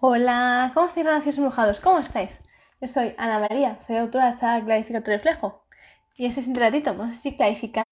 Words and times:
Hola, 0.00 0.72
¿cómo 0.74 0.86
estáis, 0.86 1.06
renacidos 1.06 1.38
embrujados? 1.38 1.80
¿Cómo 1.80 1.98
estáis? 1.98 2.40
Yo 2.80 2.88
soy 2.88 3.14
Ana 3.16 3.38
María, 3.38 3.78
soy 3.86 3.96
autora 3.96 4.26
de 4.26 4.32
esta 4.32 4.62
Clarifica 4.64 5.02
tu 5.02 5.10
reflejo. 5.10 5.64
Y 6.16 6.26
este 6.26 6.40
es 6.40 6.48
un 6.48 6.54
ratito, 6.56 6.94
vamos 6.94 7.14
a 7.14 7.18
seguir 7.18 7.36
clarificando 7.36 7.84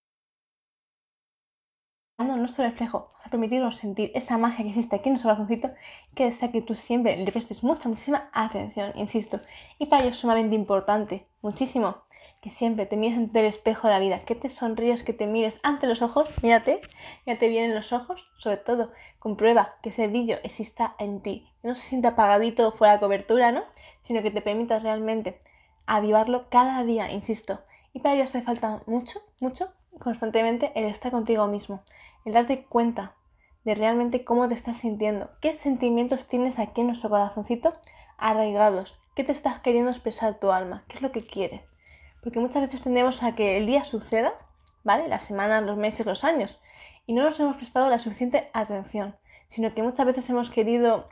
nuestro 2.19 2.65
reflejo, 2.65 3.13
a 3.25 3.31
permitirnos 3.31 3.77
sentir 3.77 4.11
esa 4.15 4.37
magia 4.37 4.65
que 4.65 4.71
existe 4.71 4.97
aquí 4.97 5.09
en 5.09 5.15
nuestro 5.15 5.31
corazoncito, 5.31 5.71
que 6.15 6.25
desea 6.27 6.51
que 6.53 6.63
tú 6.63 6.75
siempre 6.75 7.17
le 7.17 7.33
prestes 7.33 7.63
mucha, 7.63 7.89
muchísima 7.89 8.31
atención, 8.33 8.93
insisto. 8.97 9.41
Y 9.79 9.87
para 9.87 10.03
ello 10.03 10.11
es 10.11 10.17
sumamente 10.17 10.55
importante, 10.55 11.27
muchísimo, 11.41 12.03
que 12.41 12.51
siempre 12.51 12.87
te 12.87 12.97
mires 12.97 13.19
ante 13.19 13.41
el 13.41 13.47
espejo 13.47 13.87
de 13.87 13.95
la 13.95 14.01
vida, 14.01 14.25
que 14.25 14.35
te 14.35 14.51
sonríes, 14.51 15.03
que 15.03 15.13
te 15.13 15.27
mires 15.27 15.59
ante 15.63 15.87
los 15.87 16.03
ojos, 16.03 16.43
mírate, 16.43 16.81
mírate 17.27 17.49
bien 17.49 17.65
en 17.65 17.75
los 17.75 17.93
ojos, 17.93 18.29
sobre 18.39 18.59
todo, 18.59 18.93
comprueba 19.19 19.77
que 19.83 19.91
ese 19.91 20.09
brillo 20.09 20.37
exista 20.43 20.95
en 20.99 21.23
ti, 21.23 21.52
que 21.63 21.69
no 21.69 21.75
se 21.75 21.83
sienta 21.83 22.09
apagadito 22.09 22.73
fuera 22.73 22.95
de 22.95 23.01
cobertura, 23.01 23.53
¿no? 23.53 23.63
Sino 24.03 24.21
que 24.23 24.31
te 24.31 24.43
permitas 24.43 24.83
realmente 24.83 25.41
avivarlo 25.87 26.49
cada 26.51 26.85
día, 26.85 27.11
insisto. 27.11 27.61
Y 27.93 28.01
para 28.01 28.15
ello 28.15 28.25
hace 28.25 28.43
falta 28.43 28.83
mucho, 28.87 29.21
mucho, 29.41 29.73
constantemente 29.99 30.73
el 30.75 30.87
estar 30.87 31.13
contigo 31.13 31.47
mismo, 31.47 31.83
el 32.25 32.33
darte 32.33 32.65
cuenta 32.65 33.15
de 33.65 33.75
realmente 33.75 34.25
cómo 34.25 34.49
te 34.49 34.55
estás 34.55 34.79
sintiendo, 34.79 35.31
qué 35.41 35.57
sentimientos 35.57 36.27
tienes 36.27 36.59
aquí 36.59 36.81
en 36.81 36.89
nuestro 36.89 37.11
corazoncito 37.11 37.75
arraigados, 38.19 38.99
qué 39.15 39.25
te 39.25 39.33
estás 39.33 39.61
queriendo 39.61 39.91
expresar 39.91 40.41
tu 40.41 40.51
alma, 40.51 40.85
qué 40.89 40.97
es 40.97 41.03
lo 41.03 41.13
que 41.13 41.25
quieres. 41.25 41.63
Porque 42.23 42.41
muchas 42.41 42.63
veces 42.63 42.83
tendemos 42.83 43.23
a 43.23 43.35
que 43.35 43.57
el 43.57 43.67
día 43.67 43.85
suceda, 43.85 44.33
¿vale? 44.85 45.09
Las 45.09 45.25
semanas, 45.25 45.63
los 45.65 45.77
meses, 45.77 46.07
los 46.07 46.25
años. 46.25 46.61
Y 47.05 47.15
no 47.15 47.25
nos 47.25 47.39
hemos 47.41 47.57
prestado 47.57 47.91
la 47.91 47.99
suficiente 47.99 48.49
atención. 48.53 49.17
Sino 49.49 49.75
que 49.75 49.83
muchas 49.83 50.07
veces 50.07 50.31
hemos 50.31 50.49
querido 50.49 51.09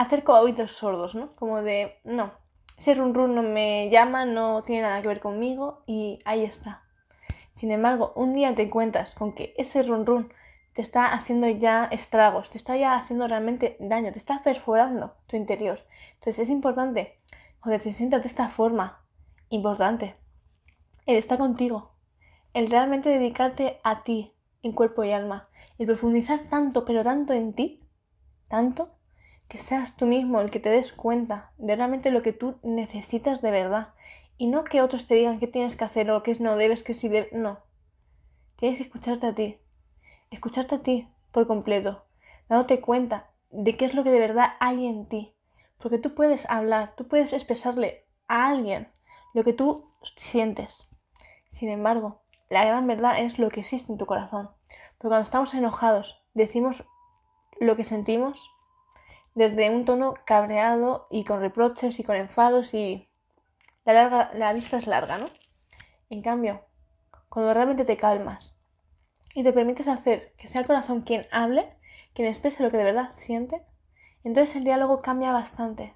hacer 0.00 0.24
oídos 0.26 0.72
sordos, 0.72 1.14
¿no? 1.14 1.36
Como 1.36 1.62
de, 1.62 1.98
no, 2.04 2.32
ese 2.78 2.94
run 2.94 3.12
run 3.12 3.34
no 3.34 3.42
me 3.42 3.90
llama, 3.90 4.24
no 4.24 4.62
tiene 4.62 4.82
nada 4.82 5.02
que 5.02 5.08
ver 5.08 5.20
conmigo 5.20 5.82
y 5.86 6.20
ahí 6.24 6.42
está. 6.42 6.82
Sin 7.54 7.70
embargo, 7.70 8.14
un 8.16 8.32
día 8.32 8.54
te 8.54 8.62
encuentras 8.62 9.10
con 9.10 9.34
que 9.34 9.52
ese 9.58 9.82
run 9.82 10.06
run 10.06 10.32
te 10.72 10.80
está 10.80 11.12
haciendo 11.12 11.46
ya 11.48 11.84
estragos, 11.90 12.48
te 12.48 12.56
está 12.56 12.78
ya 12.78 12.94
haciendo 12.94 13.28
realmente 13.28 13.76
daño, 13.78 14.10
te 14.10 14.18
está 14.18 14.42
perforando 14.42 15.16
tu 15.26 15.36
interior. 15.36 15.84
Entonces 16.14 16.38
es 16.38 16.48
importante, 16.48 17.18
cuando 17.60 17.82
te 17.82 17.92
sientas 17.92 18.22
de 18.22 18.28
esta 18.28 18.48
forma, 18.48 19.04
importante, 19.50 20.16
el 21.04 21.16
estar 21.16 21.36
contigo, 21.36 21.92
el 22.54 22.70
realmente 22.70 23.10
dedicarte 23.10 23.80
a 23.84 24.02
ti 24.02 24.32
en 24.62 24.72
cuerpo 24.72 25.04
y 25.04 25.12
alma, 25.12 25.50
el 25.76 25.84
profundizar 25.84 26.40
tanto, 26.48 26.86
pero 26.86 27.04
tanto 27.04 27.34
en 27.34 27.52
ti, 27.52 27.82
tanto, 28.48 28.94
que 29.50 29.58
seas 29.58 29.96
tú 29.96 30.06
mismo 30.06 30.40
el 30.40 30.50
que 30.52 30.60
te 30.60 30.70
des 30.70 30.92
cuenta 30.92 31.50
de 31.58 31.74
realmente 31.74 32.12
lo 32.12 32.22
que 32.22 32.32
tú 32.32 32.60
necesitas 32.62 33.42
de 33.42 33.50
verdad. 33.50 33.88
Y 34.38 34.46
no 34.46 34.62
que 34.62 34.80
otros 34.80 35.08
te 35.08 35.16
digan 35.16 35.40
qué 35.40 35.48
tienes 35.48 35.74
que 35.74 35.84
hacer 35.84 36.08
o 36.12 36.22
qué 36.22 36.36
no 36.38 36.56
debes, 36.56 36.84
que 36.84 36.94
si 36.94 37.08
debes. 37.08 37.32
No. 37.32 37.58
Tienes 38.56 38.78
que 38.78 38.84
escucharte 38.84 39.26
a 39.26 39.34
ti. 39.34 39.58
Escucharte 40.30 40.76
a 40.76 40.82
ti 40.82 41.08
por 41.32 41.48
completo. 41.48 42.04
Dándote 42.48 42.80
cuenta 42.80 43.32
de 43.50 43.76
qué 43.76 43.86
es 43.86 43.94
lo 43.94 44.04
que 44.04 44.12
de 44.12 44.20
verdad 44.20 44.54
hay 44.60 44.86
en 44.86 45.06
ti. 45.08 45.34
Porque 45.78 45.98
tú 45.98 46.14
puedes 46.14 46.48
hablar, 46.48 46.94
tú 46.96 47.08
puedes 47.08 47.32
expresarle 47.32 48.06
a 48.28 48.46
alguien 48.46 48.86
lo 49.34 49.42
que 49.42 49.52
tú 49.52 49.90
sientes. 50.14 50.88
Sin 51.50 51.68
embargo, 51.68 52.22
la 52.50 52.64
gran 52.64 52.86
verdad 52.86 53.18
es 53.18 53.40
lo 53.40 53.48
que 53.50 53.60
existe 53.60 53.90
en 53.90 53.98
tu 53.98 54.06
corazón. 54.06 54.48
Porque 54.96 55.08
cuando 55.08 55.24
estamos 55.24 55.52
enojados, 55.54 56.22
decimos 56.34 56.84
lo 57.58 57.74
que 57.74 57.82
sentimos 57.82 58.48
desde 59.40 59.70
un 59.70 59.84
tono 59.84 60.14
cabreado 60.24 61.06
y 61.10 61.24
con 61.24 61.40
reproches 61.40 61.98
y 61.98 62.04
con 62.04 62.16
enfados 62.16 62.74
y 62.74 63.08
la, 63.84 64.30
la 64.34 64.52
lista 64.52 64.76
es 64.76 64.86
larga, 64.86 65.18
¿no? 65.18 65.26
En 66.10 66.22
cambio, 66.22 66.62
cuando 67.28 67.54
realmente 67.54 67.84
te 67.84 67.96
calmas 67.96 68.54
y 69.34 69.42
te 69.42 69.52
permites 69.52 69.88
hacer 69.88 70.34
que 70.36 70.48
sea 70.48 70.60
el 70.60 70.66
corazón 70.66 71.00
quien 71.00 71.26
hable, 71.32 71.66
quien 72.14 72.28
exprese 72.28 72.62
lo 72.62 72.70
que 72.70 72.76
de 72.76 72.84
verdad 72.84 73.14
siente, 73.18 73.62
entonces 74.24 74.56
el 74.56 74.64
diálogo 74.64 75.00
cambia 75.00 75.32
bastante. 75.32 75.94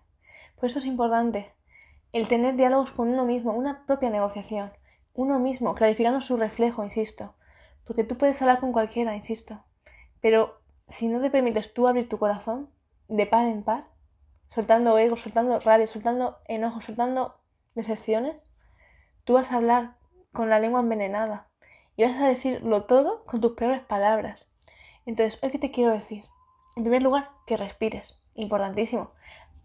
Por 0.57 0.71
eso 0.71 0.79
es 0.79 0.87
importante 0.87 1.53
el 2.13 2.29
tener 2.29 2.57
diálogos 2.57 2.93
con 2.93 3.09
uno 3.09 3.25
mismo, 3.25 3.53
una 3.53 3.85
propia 3.87 4.09
negociación 4.11 4.73
uno 5.15 5.39
mismo, 5.39 5.75
clarificando 5.75 6.21
su 6.21 6.37
reflejo, 6.37 6.83
insisto. 6.83 7.35
Porque 7.85 8.05
tú 8.05 8.19
puedes 8.19 8.41
hablar 8.43 8.59
con 8.59 8.73
cualquiera, 8.73 9.15
insisto. 9.15 9.65
Pero 10.21 10.61
si 10.89 11.09
no 11.09 11.21
te 11.21 11.31
permites 11.31 11.73
tú 11.73 11.87
abrir 11.87 12.09
tu 12.09 12.19
corazón 12.19 12.69
de 13.09 13.27
par 13.27 13.47
en 13.47 13.63
par, 13.63 13.87
soltando 14.49 14.97
ego, 14.99 15.17
soltando 15.17 15.59
rabia, 15.61 15.87
soltando 15.87 16.39
enojo, 16.47 16.81
soltando 16.81 17.37
decepciones, 17.75 18.43
tú 19.25 19.35
vas 19.35 19.51
a 19.51 19.57
hablar 19.57 19.97
con 20.33 20.49
la 20.49 20.61
lengua 20.61 20.81
envenenada 20.81 21.49
y 21.97 22.05
vas 22.05 22.17
a 22.21 22.29
decirlo 22.29 22.85
todo 22.85 23.25
con 23.25 23.41
tus 23.41 23.53
peores 23.53 23.83
palabras. 23.83 24.49
Entonces, 25.07 25.39
hoy 25.43 25.51
que 25.51 25.59
te 25.59 25.71
quiero 25.71 25.93
decir, 25.93 26.25
en 26.77 26.85
primer 26.85 27.03
lugar, 27.03 27.31
que 27.47 27.57
respires, 27.57 28.23
importantísimo, 28.35 29.11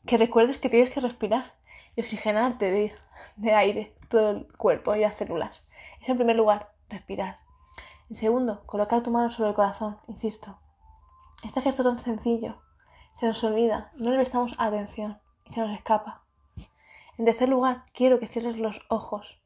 que 0.06 0.18
recuerdes 0.18 0.58
que 0.58 0.70
tienes 0.70 0.90
que 0.90 1.00
respirar 1.00 1.54
y 1.96 2.02
oxigenarte 2.02 2.72
de, 2.72 2.94
de 3.36 3.54
aire 3.54 3.96
todo 4.10 4.32
el 4.32 4.48
cuerpo 4.58 4.96
y 4.96 5.02
las 5.02 5.16
células. 5.16 5.68
Es 6.02 6.10
en 6.10 6.18
primer 6.18 6.36
lugar, 6.36 6.72
respirar. 6.90 7.38
En 8.10 8.16
segundo, 8.16 8.64
colocar 8.66 9.04
tu 9.04 9.12
mano 9.12 9.30
sobre 9.30 9.50
el 9.50 9.56
corazón, 9.56 9.98
insisto. 10.08 10.60
Este 11.44 11.62
gesto 11.62 11.84
tan 11.84 12.00
sencillo 12.00 12.62
se 13.20 13.28
nos 13.28 13.44
olvida, 13.44 13.92
no 13.96 14.12
le 14.12 14.16
prestamos 14.16 14.56
atención 14.58 15.20
y 15.46 15.54
se 15.54 15.60
nos 15.60 15.78
escapa. 15.78 16.24
En 17.18 17.26
tercer 17.26 17.50
lugar, 17.50 17.84
quiero 17.94 18.20
que 18.20 18.28
cierres 18.28 18.58
los 18.58 18.82
ojos. 18.88 19.42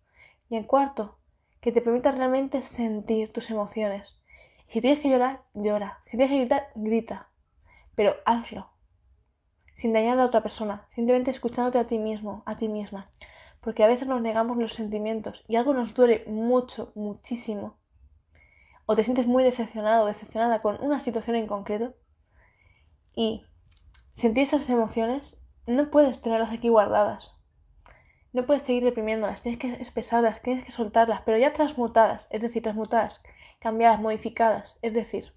Y 0.48 0.58
en 0.58 0.64
cuarto, 0.64 1.18
que 1.60 1.72
te 1.72 1.82
permitas 1.82 2.16
realmente 2.16 2.62
sentir 2.62 3.34
tus 3.34 3.50
emociones. 3.50 4.20
Si 4.68 4.80
tienes 4.80 5.00
que 5.00 5.10
llorar, 5.10 5.42
llora. 5.56 6.04
Si 6.06 6.18
tienes 6.18 6.30
que 6.30 6.38
gritar, 6.38 6.68
grita. 6.76 7.30
Pero 7.96 8.16
hazlo. 8.26 8.70
Sin 9.76 9.92
dañar 9.92 10.20
a 10.20 10.26
otra 10.26 10.44
persona, 10.44 10.86
simplemente 10.92 11.32
escuchándote 11.32 11.80
a 11.80 11.86
ti 11.86 11.98
mismo, 11.98 12.44
a 12.46 12.56
ti 12.56 12.68
misma 12.68 13.10
porque 13.64 13.84
a 13.84 13.88
veces 13.88 14.08
nos 14.08 14.22
negamos 14.22 14.58
los 14.58 14.74
sentimientos 14.74 15.44
y 15.48 15.56
algo 15.56 15.74
nos 15.74 15.94
duele 15.94 16.26
mucho, 16.28 16.92
muchísimo, 16.96 17.78
o 18.86 18.96
te 18.96 19.06
sientes 19.06 19.26
muy 19.26 19.44
decepcionado 19.44 20.04
o 20.04 20.08
decepcionada 20.08 20.62
con 20.62 20.84
una 20.84 21.00
situación 21.00 21.38
en 21.38 21.48
concreto, 21.48 21.96
y 23.16 23.46
sentir 24.16 24.44
esas 24.44 24.70
emociones 24.70 25.40
no 25.66 25.90
puedes 25.90 26.22
tenerlas 26.22 26.52
aquí 26.52 26.70
guardadas. 26.70 27.34
No 28.32 28.46
puedes 28.46 28.64
seguir 28.64 28.84
reprimiéndolas, 28.84 29.42
tienes 29.42 29.60
que 29.60 29.74
expresarlas, 29.74 30.42
tienes 30.42 30.66
que 30.66 30.72
soltarlas, 30.72 31.22
pero 31.22 31.38
ya 31.38 31.54
transmutadas, 31.54 32.26
es 32.32 32.42
decir, 32.42 32.64
transmutadas, 32.64 33.22
cambiadas, 33.60 34.00
modificadas, 34.00 34.76
es 34.82 34.94
decir, 34.94 35.34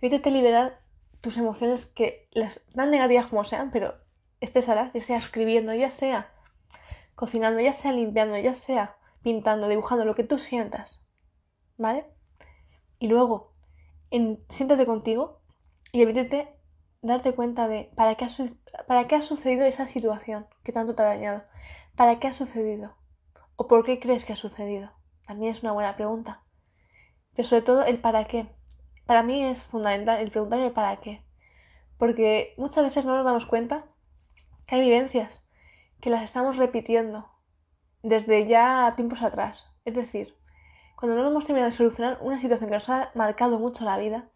permítete 0.00 0.30
liberar 0.30 0.80
tus 1.20 1.36
emociones 1.36 1.86
que 1.86 2.28
las 2.32 2.60
tan 2.74 2.90
negativas 2.90 3.26
como 3.26 3.44
sean, 3.44 3.70
pero 3.72 3.94
expresalas, 4.40 4.92
ya 4.92 5.00
sea 5.00 5.18
escribiendo, 5.18 5.74
ya 5.74 5.90
sea 5.90 6.32
cocinando, 7.14 7.60
ya 7.60 7.72
sea 7.72 7.92
limpiando, 7.92 8.38
ya 8.38 8.54
sea 8.54 8.96
pintando, 9.22 9.68
dibujando, 9.68 10.04
lo 10.04 10.14
que 10.14 10.24
tú 10.24 10.38
sientas, 10.38 11.02
¿vale? 11.78 12.06
Y 12.98 13.08
luego, 13.08 13.52
siéntate 14.50 14.86
contigo 14.86 15.40
y 15.92 16.02
evítete 16.02 16.48
darte 17.02 17.34
cuenta 17.34 17.68
de 17.68 17.90
para 17.96 18.14
qué, 18.14 18.24
ha, 18.24 18.84
para 18.86 19.06
qué 19.06 19.16
ha 19.16 19.22
sucedido 19.22 19.64
esa 19.64 19.86
situación 19.86 20.46
que 20.62 20.72
tanto 20.72 20.94
te 20.94 21.02
ha 21.02 21.06
dañado, 21.06 21.42
para 21.96 22.18
qué 22.18 22.28
ha 22.28 22.32
sucedido 22.32 22.94
o 23.56 23.66
por 23.66 23.84
qué 23.84 24.00
crees 24.00 24.24
que 24.24 24.32
ha 24.32 24.36
sucedido. 24.36 24.92
También 25.26 25.52
es 25.52 25.62
una 25.62 25.72
buena 25.72 25.96
pregunta. 25.96 26.42
Pero 27.34 27.48
sobre 27.48 27.62
todo 27.62 27.84
el 27.84 27.98
para 27.98 28.26
qué. 28.26 28.46
Para 29.06 29.22
mí 29.22 29.42
es 29.44 29.62
fundamental 29.64 30.20
el 30.20 30.30
preguntar 30.30 30.60
el 30.60 30.72
para 30.72 30.96
qué. 30.96 31.22
Porque 31.98 32.54
muchas 32.56 32.84
veces 32.84 33.04
no 33.04 33.16
nos 33.16 33.24
damos 33.24 33.46
cuenta 33.46 33.84
que 34.66 34.76
hay 34.76 34.80
vivencias 34.80 35.44
que 36.00 36.10
las 36.10 36.22
estamos 36.22 36.56
repitiendo 36.56 37.28
desde 38.02 38.46
ya 38.46 38.92
tiempos 38.96 39.22
atrás. 39.22 39.72
Es 39.84 39.94
decir, 39.94 40.36
cuando 40.96 41.20
no 41.20 41.28
hemos 41.28 41.46
terminado 41.46 41.70
de 41.70 41.76
solucionar 41.76 42.18
una 42.20 42.40
situación 42.40 42.68
que 42.68 42.76
nos 42.76 42.88
ha 42.88 43.10
marcado 43.14 43.58
mucho 43.58 43.84
la 43.84 43.98
vida 43.98 44.28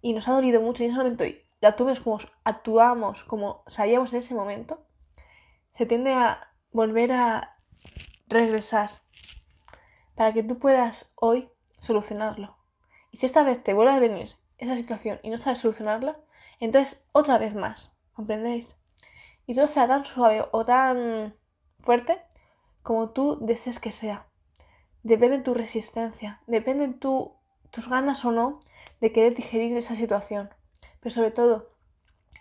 y 0.00 0.12
nos 0.12 0.28
ha 0.28 0.32
dolido 0.32 0.60
mucho 0.60 0.82
y 0.82 0.86
en 0.86 0.92
ese 0.92 0.98
momento 0.98 1.24
la 1.66 1.70
actuamos 1.70 2.00
como 2.00 2.18
actuamos, 2.44 3.24
como 3.24 3.64
sabíamos 3.66 4.12
en 4.12 4.18
ese 4.18 4.34
momento, 4.34 4.86
se 5.74 5.86
tiende 5.86 6.12
a 6.12 6.52
volver 6.72 7.12
a 7.12 7.58
regresar 8.28 8.90
para 10.14 10.32
que 10.32 10.42
tú 10.42 10.58
puedas 10.58 11.10
hoy 11.14 11.50
solucionarlo. 11.80 12.56
Y 13.10 13.18
si 13.18 13.26
esta 13.26 13.42
vez 13.42 13.62
te 13.62 13.74
vuelve 13.74 13.92
a 13.92 14.00
venir 14.00 14.36
esa 14.58 14.74
situación 14.76 15.20
y 15.22 15.30
no 15.30 15.38
sabes 15.38 15.58
solucionarla, 15.58 16.18
entonces 16.60 16.98
otra 17.12 17.38
vez 17.38 17.54
más, 17.54 17.92
¿comprendéis? 18.12 18.76
y 19.46 19.54
todo 19.54 19.66
sea 19.68 19.86
tan 19.86 20.04
suave 20.04 20.44
o 20.50 20.64
tan 20.64 21.34
fuerte 21.80 22.20
como 22.82 23.10
tú 23.10 23.38
desees 23.40 23.78
que 23.78 23.92
sea. 23.92 24.26
Depende 25.02 25.38
de 25.38 25.44
tu 25.44 25.54
resistencia, 25.54 26.40
depende 26.46 26.88
de 26.88 26.94
tu, 26.94 27.36
tus 27.70 27.88
ganas 27.88 28.24
o 28.24 28.32
no 28.32 28.60
de 29.00 29.12
querer 29.12 29.34
digerir 29.34 29.76
esa 29.76 29.94
situación. 29.94 30.50
Pero 31.06 31.14
sobre 31.14 31.30
todo, 31.30 31.68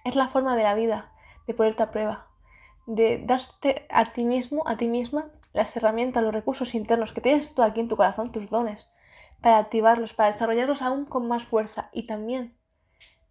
es 0.06 0.16
la 0.16 0.28
forma 0.28 0.58
de 0.58 0.64
la 0.64 0.74
vida, 0.74 1.12
de 1.46 1.54
ponerte 1.54 1.84
a 1.84 1.92
prueba, 1.92 2.30
de 2.88 3.20
darte 3.24 3.86
a 3.92 4.06
ti 4.06 4.26
mismo, 4.26 4.68
a 4.68 4.76
ti 4.76 4.88
misma, 4.88 5.30
las 5.54 5.78
herramientas, 5.78 6.24
los 6.24 6.34
recursos 6.34 6.74
internos 6.74 7.14
que 7.14 7.22
tienes 7.22 7.54
tú 7.54 7.62
aquí 7.62 7.80
en 7.80 7.90
tu 7.90 7.96
corazón, 7.96 8.32
tus 8.32 8.50
dones, 8.50 8.92
para 9.40 9.60
activarlos, 9.60 10.16
para 10.16 10.32
desarrollarlos 10.32 10.82
aún 10.82 11.06
con 11.06 11.28
más 11.28 11.44
fuerza 11.44 11.92
y 11.94 12.08
también 12.08 12.58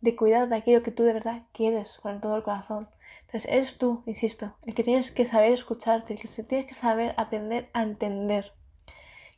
de 0.01 0.15
cuidar 0.15 0.49
de 0.49 0.55
aquello 0.55 0.85
que 0.85 0.93
tú 0.93 1.03
de 1.03 1.15
verdad 1.15 1.43
quieres 1.53 1.99
con 2.01 2.21
todo 2.21 2.37
el 2.37 2.45
corazón. 2.45 2.89
Entonces 3.23 3.51
eres 3.51 3.77
tú, 3.77 4.05
insisto, 4.07 4.55
el 4.63 4.77
que 4.77 4.85
tienes 4.85 5.11
que 5.11 5.25
saber 5.25 5.51
escucharte, 5.51 6.13
el 6.13 6.21
que 6.21 6.29
tienes 6.45 6.67
que 6.69 6.75
saber 6.75 7.13
aprender 7.17 7.71
a 7.73 7.83
entender 7.83 8.53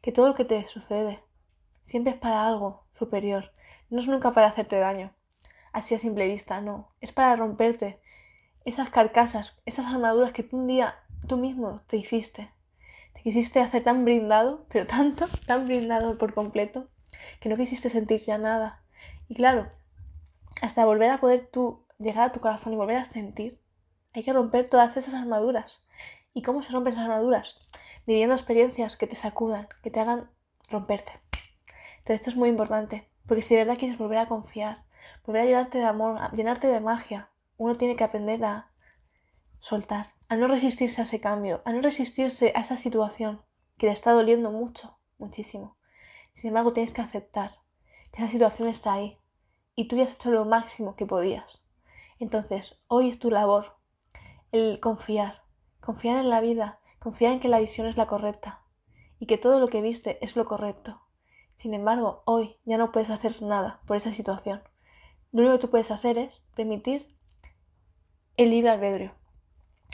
que 0.02 0.12
todo 0.12 0.28
lo 0.28 0.34
que 0.34 0.44
te 0.44 0.62
sucede 0.64 1.20
siempre 1.86 2.12
es 2.12 2.18
para 2.18 2.46
algo 2.46 2.84
superior, 2.98 3.50
no 3.88 4.00
es 4.00 4.08
nunca 4.08 4.32
para 4.32 4.48
hacerte 4.48 4.78
daño, 4.78 5.15
así 5.76 5.94
a 5.94 5.98
simple 5.98 6.26
vista, 6.26 6.62
no, 6.62 6.88
es 7.02 7.12
para 7.12 7.36
romperte 7.36 8.00
esas 8.64 8.88
carcasas, 8.88 9.58
esas 9.66 9.84
armaduras 9.84 10.32
que 10.32 10.48
un 10.52 10.66
día 10.66 10.94
tú 11.28 11.36
mismo 11.36 11.82
te 11.86 11.98
hiciste. 11.98 12.50
Te 13.12 13.20
quisiste 13.20 13.60
hacer 13.60 13.84
tan 13.84 14.06
brindado, 14.06 14.64
pero 14.70 14.86
tanto, 14.96 15.26
tan 15.46 15.66
brindado 15.66 16.16
por 16.16 16.32
completo, 16.32 16.88
que 17.40 17.50
no 17.50 17.58
quisiste 17.58 17.90
sentir 17.90 18.22
ya 18.22 18.38
nada. 18.38 18.80
Y 19.28 19.34
claro, 19.34 19.70
hasta 20.62 20.86
volver 20.86 21.10
a 21.10 21.20
poder 21.20 21.46
tú 21.52 21.84
llegar 21.98 22.30
a 22.30 22.32
tu 22.32 22.40
corazón 22.40 22.72
y 22.72 22.76
volver 22.76 22.96
a 22.96 23.04
sentir, 23.04 23.60
hay 24.14 24.24
que 24.24 24.32
romper 24.32 24.70
todas 24.70 24.96
esas 24.96 25.12
armaduras. 25.12 25.84
¿Y 26.32 26.40
cómo 26.40 26.62
se 26.62 26.72
rompen 26.72 26.94
esas 26.94 27.04
armaduras? 27.04 27.60
Viviendo 28.06 28.34
experiencias 28.34 28.96
que 28.96 29.06
te 29.06 29.14
sacudan, 29.14 29.68
que 29.82 29.90
te 29.90 30.00
hagan 30.00 30.30
romperte. 30.70 31.12
Entonces 31.98 32.20
esto 32.20 32.30
es 32.30 32.36
muy 32.36 32.48
importante, 32.48 33.10
porque 33.26 33.42
si 33.42 33.54
de 33.54 33.60
verdad 33.60 33.78
quieres 33.78 33.98
volver 33.98 34.18
a 34.18 34.26
confiar, 34.26 34.85
volver 35.24 35.42
a 35.42 35.44
llenarte 35.46 35.78
de 35.78 35.84
amor, 35.84 36.18
a 36.18 36.30
llenarte 36.32 36.66
de 36.66 36.80
magia, 36.80 37.30
uno 37.56 37.76
tiene 37.76 37.96
que 37.96 38.04
aprender 38.04 38.44
a 38.44 38.70
soltar, 39.60 40.14
a 40.28 40.36
no 40.36 40.48
resistirse 40.48 41.00
a 41.00 41.04
ese 41.04 41.20
cambio, 41.20 41.62
a 41.64 41.72
no 41.72 41.80
resistirse 41.80 42.52
a 42.54 42.60
esa 42.60 42.76
situación 42.76 43.42
que 43.78 43.86
te 43.86 43.92
está 43.92 44.12
doliendo 44.12 44.50
mucho, 44.50 44.98
muchísimo. 45.18 45.76
Sin 46.34 46.48
embargo, 46.48 46.72
tienes 46.72 46.92
que 46.92 47.00
aceptar 47.00 47.52
que 48.12 48.22
esa 48.22 48.30
situación 48.30 48.68
está 48.68 48.92
ahí 48.92 49.18
y 49.74 49.88
tú 49.88 49.96
ya 49.96 50.04
has 50.04 50.12
hecho 50.12 50.30
lo 50.30 50.44
máximo 50.44 50.96
que 50.96 51.06
podías. 51.06 51.62
Entonces, 52.18 52.78
hoy 52.88 53.08
es 53.08 53.18
tu 53.18 53.30
labor 53.30 53.76
el 54.52 54.80
confiar, 54.80 55.42
confiar 55.80 56.18
en 56.18 56.30
la 56.30 56.40
vida, 56.40 56.80
confiar 56.98 57.32
en 57.32 57.40
que 57.40 57.48
la 57.48 57.58
visión 57.58 57.86
es 57.86 57.96
la 57.96 58.06
correcta 58.06 58.62
y 59.18 59.26
que 59.26 59.38
todo 59.38 59.60
lo 59.60 59.68
que 59.68 59.80
viste 59.82 60.18
es 60.24 60.36
lo 60.36 60.46
correcto. 60.46 61.02
Sin 61.56 61.74
embargo, 61.74 62.22
hoy 62.26 62.56
ya 62.64 62.78
no 62.78 62.92
puedes 62.92 63.10
hacer 63.10 63.42
nada 63.42 63.80
por 63.86 63.96
esa 63.96 64.12
situación. 64.12 64.62
Lo 65.32 65.40
único 65.40 65.54
que 65.54 65.60
tú 65.60 65.70
puedes 65.70 65.90
hacer 65.90 66.18
es 66.18 66.32
permitir 66.54 67.14
el 68.36 68.50
libre 68.50 68.70
albedrío. 68.70 69.12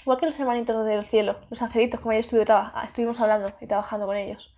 Igual 0.00 0.18
que 0.18 0.26
los 0.26 0.38
hermanitos 0.40 0.84
del 0.86 1.04
cielo, 1.04 1.38
los 1.50 1.62
angelitos, 1.62 2.00
como 2.00 2.12
ayer 2.12 2.24
estuvimos 2.24 3.20
hablando 3.20 3.52
y 3.60 3.66
trabajando 3.66 4.06
con 4.06 4.16
ellos. 4.16 4.54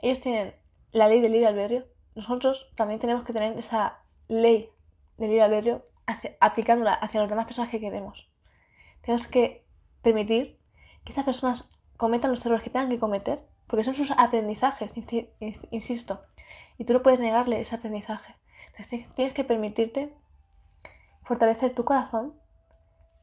Ellos 0.00 0.20
tienen 0.20 0.54
la 0.90 1.08
ley 1.08 1.20
del 1.20 1.32
libre 1.32 1.48
albedrío. 1.48 1.86
Nosotros 2.14 2.70
también 2.74 3.00
tenemos 3.00 3.24
que 3.24 3.32
tener 3.32 3.56
esa 3.58 4.00
ley 4.28 4.68
del 5.16 5.30
libre 5.30 5.44
albedrío 5.44 5.86
aplicándola 6.40 6.92
hacia 6.92 7.20
las 7.20 7.30
demás 7.30 7.46
personas 7.46 7.70
que 7.70 7.80
queremos. 7.80 8.28
Tenemos 9.02 9.26
que 9.26 9.64
permitir 10.02 10.58
que 11.04 11.12
esas 11.12 11.24
personas 11.24 11.70
cometan 11.96 12.30
los 12.30 12.44
errores 12.44 12.62
que 12.62 12.70
tengan 12.70 12.90
que 12.90 12.98
cometer, 12.98 13.46
porque 13.66 13.84
son 13.84 13.94
sus 13.94 14.10
aprendizajes, 14.10 14.92
insisto. 15.70 16.22
Y 16.76 16.84
tú 16.84 16.92
no 16.92 17.02
puedes 17.02 17.20
negarle 17.20 17.60
ese 17.60 17.74
aprendizaje. 17.76 18.34
Entonces 18.68 19.06
tienes 19.14 19.34
que 19.34 19.44
permitirte 19.44 20.14
fortalecer 21.24 21.74
tu 21.74 21.84
corazón, 21.84 22.34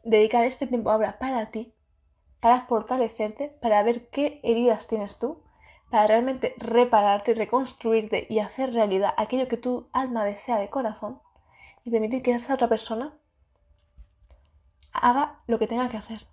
dedicar 0.03 0.45
este 0.45 0.68
tiempo 0.68 0.91
ahora 0.91 1.19
para 1.19 1.51
ti, 1.51 1.74
para 2.39 2.65
fortalecerte, 2.68 3.50
para 3.62 3.83
ver 3.83 4.09
qué 4.09 4.39
heridas 4.44 4.88
tienes 4.88 5.19
tú, 5.19 5.44
para 5.89 6.07
realmente 6.07 6.53
repararte, 6.57 7.33
reconstruirte 7.33 8.27
y 8.30 8.39
hacer 8.39 8.74
realidad 8.74 9.13
aquello 9.18 9.47
que 9.47 9.57
tu 9.57 9.89
alma 9.91 10.24
desea 10.24 10.57
de 10.57 10.69
corazón 10.69 11.19
y 11.83 11.91
permitir 11.91 12.21
que 12.21 12.31
esa 12.31 12.53
otra 12.53 12.69
persona 12.69 13.18
haga 14.91 15.41
lo 15.47 15.59
que 15.59 15.68
tenga 15.68 15.89
que 15.89 15.97
hacer, 15.97 16.27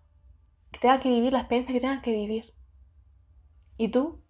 que 0.72 0.78
tenga 0.78 1.00
que 1.00 1.08
vivir 1.08 1.32
la 1.32 1.40
experiencia 1.40 1.74
que 1.74 1.80
tenga 1.80 2.02
que 2.02 2.12
vivir. 2.12 2.54
Y 3.78 3.88
tú, 3.88 4.22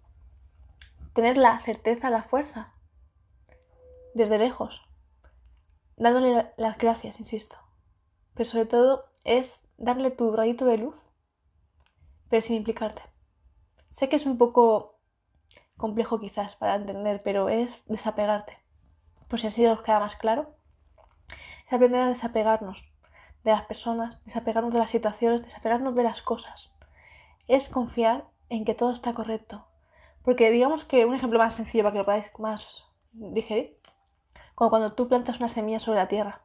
tener 1.14 1.36
la 1.36 1.58
certeza, 1.60 2.10
la 2.10 2.22
fuerza 2.22 2.72
desde 4.16 4.38
lejos, 4.38 4.80
dándole 5.98 6.50
las 6.56 6.78
gracias, 6.78 7.20
insisto. 7.20 7.56
Pero 8.32 8.48
sobre 8.48 8.64
todo 8.64 9.04
es 9.24 9.60
darle 9.76 10.10
tu 10.10 10.34
rayito 10.34 10.64
de 10.64 10.78
luz, 10.78 10.96
pero 12.30 12.40
sin 12.40 12.56
implicarte. 12.56 13.02
Sé 13.90 14.08
que 14.08 14.16
es 14.16 14.24
un 14.24 14.38
poco 14.38 14.98
complejo 15.76 16.18
quizás 16.18 16.56
para 16.56 16.76
entender, 16.76 17.22
pero 17.22 17.50
es 17.50 17.84
desapegarte. 17.88 18.58
Por 19.28 19.38
si 19.38 19.48
así 19.48 19.66
os 19.66 19.82
queda 19.82 20.00
más 20.00 20.16
claro, 20.16 20.54
es 21.66 21.72
aprender 21.74 22.00
a 22.00 22.08
desapegarnos 22.08 22.86
de 23.44 23.50
las 23.50 23.66
personas, 23.66 24.24
desapegarnos 24.24 24.72
de 24.72 24.78
las 24.78 24.90
situaciones, 24.90 25.42
desapegarnos 25.42 25.94
de 25.94 26.04
las 26.04 26.22
cosas. 26.22 26.72
Es 27.48 27.68
confiar 27.68 28.24
en 28.48 28.64
que 28.64 28.74
todo 28.74 28.92
está 28.92 29.12
correcto. 29.12 29.66
Porque 30.22 30.50
digamos 30.50 30.86
que 30.86 31.04
un 31.04 31.14
ejemplo 31.14 31.38
más 31.38 31.54
sencillo 31.54 31.84
para 31.84 31.92
que 31.92 31.98
lo 31.98 32.04
podáis 32.06 32.30
más 32.38 32.86
digerir 33.12 33.76
como 34.56 34.70
cuando 34.70 34.94
tú 34.94 35.06
plantas 35.06 35.38
una 35.38 35.48
semilla 35.48 35.78
sobre 35.78 36.00
la 36.00 36.08
tierra. 36.08 36.40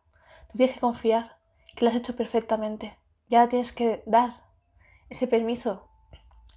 Tú 0.52 0.58
tienes 0.58 0.76
que 0.76 0.82
confiar 0.82 1.38
que 1.76 1.84
lo 1.84 1.90
has 1.90 1.98
hecho 1.98 2.16
perfectamente. 2.16 3.00
Ya 3.30 3.48
tienes 3.48 3.72
que 3.72 4.04
dar 4.06 4.44
ese 5.10 5.28
permiso 5.28 5.88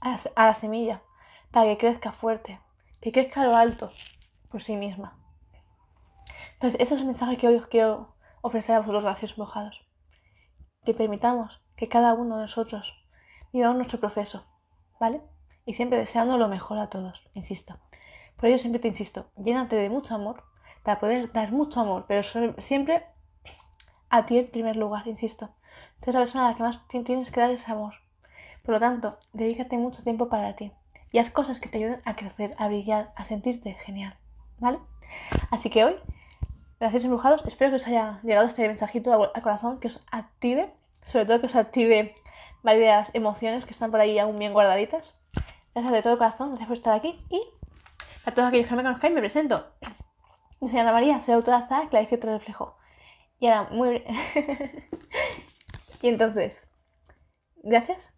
a 0.01 0.19
la 0.37 0.55
semilla 0.55 1.03
para 1.53 1.67
que 1.71 1.79
crezca 1.79 2.13
fuerte, 2.13 2.61
que 3.01 3.13
crezca 3.13 3.43
a 3.43 3.45
lo 3.45 3.57
alto 3.57 3.93
por 4.51 4.63
sí 4.63 4.77
misma. 4.77 5.17
Entonces, 6.55 6.81
ese 6.81 6.95
es 6.95 7.01
el 7.01 7.07
mensaje 7.07 7.37
que 7.37 7.47
hoy 7.47 7.55
os 7.55 7.69
quiero 7.69 8.17
ofrecer 8.43 8.75
a 8.75 8.81
vosotros, 8.81 9.05
gracias 9.05 9.39
mojados. 9.39 9.81
Que 10.85 10.93
permitamos 10.93 11.63
que 11.77 11.89
cada 11.89 12.15
uno 12.15 12.37
de 12.37 12.43
nosotros 12.43 12.93
vivamos 13.53 13.77
nuestro 13.77 14.01
proceso, 14.01 14.45
¿vale? 14.99 15.23
Y 15.65 15.75
siempre 15.75 15.99
deseando 15.99 16.37
lo 16.37 16.49
mejor 16.49 16.79
a 16.79 16.91
todos, 16.91 17.23
insisto. 17.33 17.79
Por 18.37 18.49
ello 18.49 18.59
siempre 18.59 18.81
te 18.81 18.89
insisto, 18.89 19.31
llénate 19.37 19.77
de 19.77 19.89
mucho 19.89 20.17
amor, 20.17 20.43
para 20.85 21.01
poder 21.01 21.33
dar 21.33 21.51
mucho 21.51 21.81
amor, 21.81 22.05
pero 22.07 22.23
siempre 22.59 23.05
a 24.11 24.27
ti 24.27 24.39
en 24.39 24.47
primer 24.49 24.77
lugar, 24.77 25.09
insisto. 25.09 25.51
Tú 26.01 26.11
eres 26.11 26.15
la 26.15 26.21
persona 26.21 26.47
a 26.47 26.51
la 26.51 26.57
que 26.57 26.63
más 26.63 26.87
tienes 26.89 27.31
que 27.31 27.41
dar 27.41 27.51
ese 27.51 27.73
amor. 27.73 27.95
Por 28.63 28.75
lo 28.75 28.81
tanto, 28.81 29.19
dedícate 29.33 29.77
mucho 29.77 30.03
tiempo 30.03 30.29
para 30.29 30.55
ti 30.55 30.73
y 31.11 31.19
haz 31.19 31.31
cosas 31.31 31.59
que 31.59 31.69
te 31.69 31.79
ayuden 31.79 32.01
a 32.05 32.17
crecer, 32.17 32.55
a 32.59 32.69
brillar, 32.69 33.13
a 33.17 33.25
sentirte 33.25 33.75
genial, 33.75 34.17
¿vale? 34.59 34.79
Así 35.51 35.71
que 35.71 35.85
hoy, 35.85 35.97
gracias 36.81 37.05
embrujados, 37.05 37.45
espero 37.47 37.71
que 37.71 37.77
os 37.77 37.87
haya 37.87 38.21
llegado 38.23 38.47
este 38.47 38.67
mensajito 38.67 39.13
al 39.13 39.43
corazón, 39.43 39.81
que 39.81 39.89
os 39.89 40.05
active, 40.11 40.73
sobre 41.05 41.25
todo 41.25 41.41
que 41.41 41.47
os 41.47 41.57
active 41.57 42.15
varias 42.63 43.11
emociones 43.15 43.65
que 43.65 43.73
están 43.73 43.91
por 43.91 44.01
ahí 44.01 44.19
aún 44.19 44.39
bien 44.39 44.53
guardaditas. 44.53 45.15
Gracias 45.75 45.93
de 45.93 46.03
todo 46.03 46.19
corazón, 46.19 46.49
gracias 46.51 46.69
por 46.69 46.77
estar 46.77 46.95
aquí 46.95 47.25
y 47.31 47.43
a 48.25 48.33
todos 48.33 48.49
aquellos 48.49 48.69
que 48.69 48.77
me 48.77 48.83
conozcáis 48.83 49.15
me 49.15 49.21
presento. 49.21 49.67
Yo 50.65 50.69
soy 50.71 50.79
Ana 50.79 50.93
María, 50.93 51.21
soy 51.21 51.35
autora 51.35 51.69
de 51.69 51.89
Clarificio 51.91 52.17
otro 52.17 52.33
reflejo. 52.33 52.75
Y 53.39 53.49
ahora, 53.49 53.69
muy... 53.71 54.03
y 56.01 56.09
entonces, 56.09 56.67
gracias. 57.57 58.15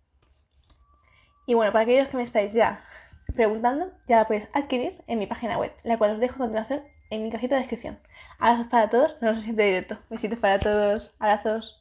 Y 1.48 1.54
bueno, 1.54 1.72
para 1.72 1.82
aquellos 1.82 2.06
que 2.06 2.16
me 2.16 2.22
estáis 2.22 2.52
ya 2.52 2.84
preguntando, 3.34 3.90
ya 4.06 4.18
la 4.18 4.28
podéis 4.28 4.48
adquirir 4.52 5.02
en 5.08 5.18
mi 5.18 5.26
página 5.26 5.58
web, 5.58 5.72
la 5.82 5.98
cual 5.98 6.12
os 6.12 6.20
dejo 6.20 6.36
a 6.36 6.38
continuación 6.38 6.84
en 7.10 7.24
mi 7.24 7.32
cajita 7.32 7.56
de 7.56 7.62
descripción. 7.62 7.98
Abrazos 8.38 8.68
para 8.68 8.90
todos, 8.90 9.16
no 9.20 9.34
se 9.34 9.40
siente 9.40 9.64
directo. 9.64 9.98
Besitos 10.08 10.38
para 10.38 10.60
todos, 10.60 11.12
abrazos. 11.18 11.74